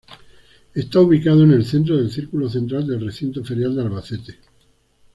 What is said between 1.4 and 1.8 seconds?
en el